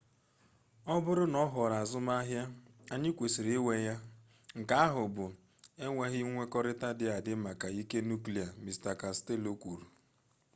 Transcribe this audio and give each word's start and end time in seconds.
ọ 0.93 0.95
bụrụ 1.03 1.23
na 1.33 1.37
ọ 1.45 1.47
ghọrọ 1.53 1.75
azụmahịa 1.83 2.43
anyị 2.93 3.09
kwesịrị 3.17 3.51
inwe 3.59 3.73
ya 3.87 3.95
nke 4.59 4.73
ahụ 4.85 5.01
bụ 5.15 5.25
enweghị 5.83 6.19
nkwekọrịta 6.29 6.87
dị 6.99 7.05
adị 7.17 7.33
maka 7.43 7.67
ike 7.81 7.97
nuklia 8.09 8.47
mr 8.63 8.93
costello 9.01 9.51
kwuru 9.61 9.85